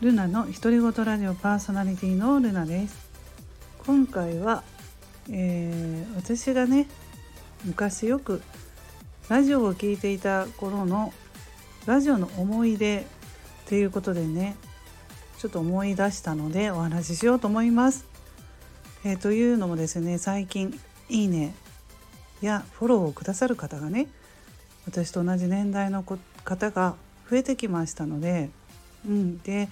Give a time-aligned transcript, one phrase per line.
[0.00, 3.10] ルナの独り言ラジオパーソナリティのルナです
[3.84, 4.62] 今回は、
[5.28, 6.86] えー、私がね
[7.64, 8.40] 昔よく
[9.28, 11.12] ラジオを聴いていた頃の
[11.84, 13.06] ラジオの思い出
[13.64, 14.54] っていうことでね
[15.38, 18.06] ちょっと思い出したのでお話ししようと思います。
[19.04, 20.78] えー、というのもですね最近
[21.10, 21.54] 「いいね」
[22.40, 24.06] やフォローをくださる方がね
[24.86, 26.94] 私と同じ年代の方が
[27.28, 28.50] 増えてきましたので、
[29.04, 29.68] うん、で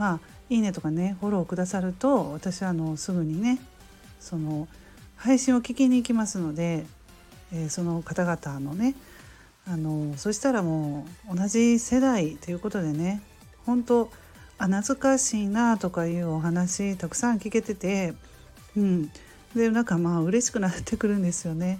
[0.00, 3.60] まあいいねとかねフォローくださると私はあのすぐにね
[4.18, 4.66] その
[5.16, 6.86] 配信を聞きに行きますので、
[7.52, 8.94] えー、その方々のね
[9.68, 13.20] あのそしたらもう同じ世代ということでね
[13.66, 14.10] 本当
[14.56, 18.14] あ懐かしいなとかいうお話たくさん聞けてて
[18.74, 19.10] うん
[19.54, 21.78] でなんかまあ嬉しくなってくるんですよね。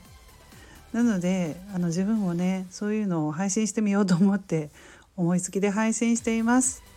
[0.92, 4.68] なのであの自分もねそういうのを配信してみようと思って
[5.16, 6.89] 思いつきで配信しています。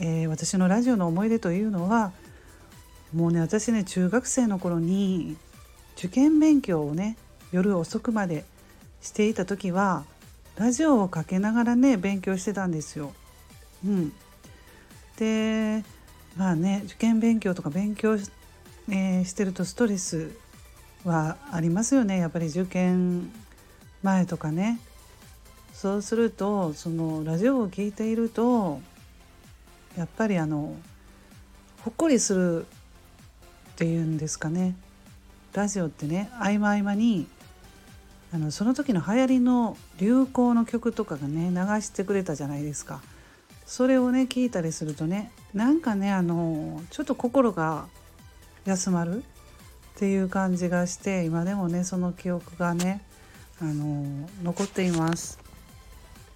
[0.00, 2.12] えー、私のラジオの思い出というのは
[3.14, 5.36] もうね私ね中学生の頃に
[5.96, 7.16] 受験勉強をね
[7.52, 8.44] 夜遅くまで
[9.00, 10.04] していた時は
[10.56, 13.12] ラジオをかけながらね勉強してたんですよ。
[13.84, 14.12] うん、
[15.18, 15.84] で
[16.36, 18.16] まあね受験勉強とか勉強、
[18.88, 20.30] えー、してるとストレス
[21.04, 23.30] はありますよねやっぱり受験
[24.02, 24.80] 前とかね。
[25.72, 28.80] そうするとそのラジオを聴いていると
[29.96, 30.74] やっぱりあの
[31.82, 32.66] ほっこりするっ
[33.76, 34.74] ていうんですかね。
[35.52, 37.26] ラジオってね合間合間に
[38.32, 43.00] あのその時の流行りの流行の曲とかがね流してくれたじゃないですか。
[43.66, 47.86] それをね聞いたりするとねなんかねあのちょっと心が
[48.64, 53.02] 休まるっていう感じがして今でもねその記憶がね
[53.60, 55.38] あの残っています。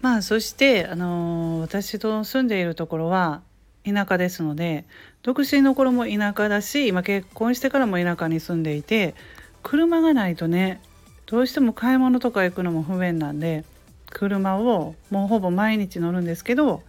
[0.00, 3.42] まあそしてあの私と住んでいるところは
[3.84, 4.84] 田舎ですので
[5.22, 9.14] 独身の頃も田舎だし今結婚してからも田舎に住んでいて
[9.62, 10.80] 車がないとね
[11.26, 13.64] どうしても買い物とか行くのも不便なんで
[14.10, 16.82] 車をもうほぼ毎日乗るんですけど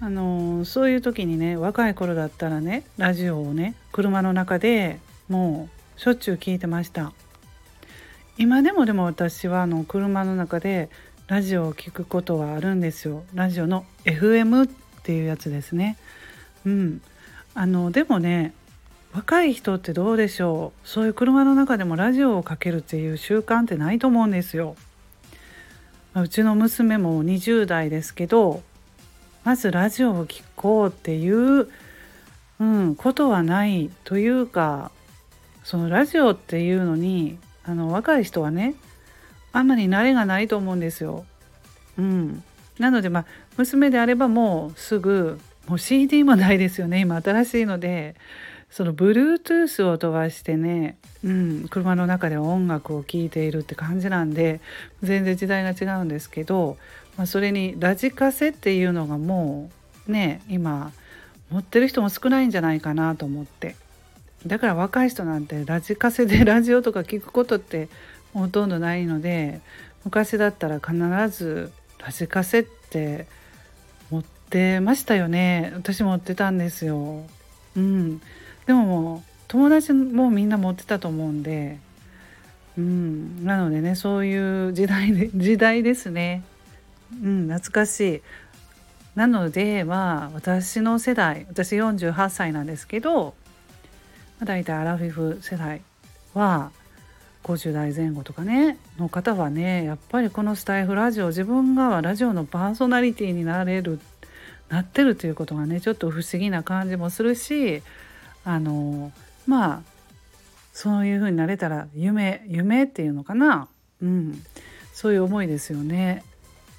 [0.00, 7.12] あのそういう時にね若い頃だったらねラジオをね車の中でもうしょっちゅう聞いてました。
[8.36, 10.90] 今でもでも私はあの車の中で
[11.26, 13.24] ラジオを聞くことはあるんですよ。
[13.34, 14.70] ラジオの FM
[15.08, 15.96] っていうやつですね。
[16.66, 17.00] うん、
[17.54, 18.52] あのでもね
[19.14, 20.86] 若い人ってどうでしょう？
[20.86, 24.76] そういう車の中でもラジオをかけるっていう習慣ってないと思うんですよ。
[26.14, 28.62] うちの娘も20代ですけど
[29.44, 31.68] まずラジオを聴こうっていう、
[32.60, 34.90] うん、ことはないというか
[35.64, 38.74] そのラジオっていうのにあの若い人はね
[39.52, 41.24] あんまり慣れがないと思うんですよ。
[41.98, 42.44] うん、
[42.78, 47.00] なのでまあ娘であればもうすぐもう CD もないですよね。
[47.00, 48.14] 今新しいので
[48.70, 54.60] その Bluetooth を飛ばしてね、うん、車の中で音楽を聴いているって感じなんで
[55.02, 56.76] 全然時代が違うんですけど、
[57.16, 59.70] まあ、それにラジカセっていうのがも
[60.06, 60.92] うね今
[61.50, 63.76] 持ってる人も少ないんじゃないかなと思って。
[64.46, 67.88] だから若い人なんてラジカセで ラジオとか聞くことって
[68.32, 69.60] ほとんどないので
[70.04, 70.96] 昔だったら必
[71.36, 73.26] ずラジカセって
[74.10, 75.72] 持ってましたよね。
[75.74, 77.22] 私持ってたんですよ。
[77.76, 78.20] うん。
[78.66, 81.78] でももう友達もみんな持ってたと思うんで。
[82.76, 83.44] うん。
[83.44, 86.42] なのでねそういう時代で 時代ですね。
[87.22, 88.22] うん懐かしい。
[89.14, 93.32] なのでまあ私の世代私48歳なんですけど、ま
[94.42, 95.82] あ、大体アラフィフ世代
[96.34, 96.70] は
[97.44, 104.00] 50代前後とかねの方はねやっぱりこのスタイフラジオ自分がラジオのパーソナリティになれる
[104.68, 107.82] なってるということがねちょっと不思議な感じもするし
[108.44, 109.12] あの
[109.46, 109.98] まあ
[110.78, 113.66] そういう風になれたら夢夢っていうのかな。
[114.00, 114.44] うん。
[114.92, 116.22] そういう思いですよね。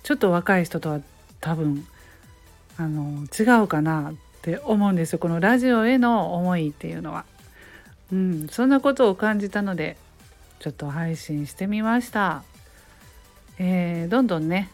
[0.04, 1.02] ちょっと若い人とは
[1.42, 1.86] 多分
[2.78, 5.20] あの違うかなって思うんですよ。
[5.20, 7.26] このラジオへの思いっていうのは。
[8.14, 9.98] うん、そんなことを感じたので
[10.60, 12.44] ちょっと配信してみました。
[13.58, 14.70] えー、どんどんね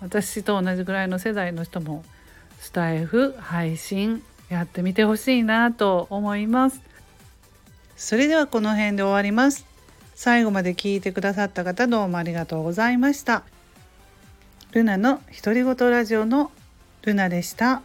[0.00, 2.04] 私と同じぐらいの世代の人も
[2.58, 6.80] スタイフ配信やってみてほしいなと思います。
[7.96, 9.66] それではこの辺で終わります。
[10.14, 13.42] 最後まで聞いてくださった方どうもありがとうございました。
[14.72, 16.50] ルナの独り言ラジオの
[17.02, 17.82] ルナでした。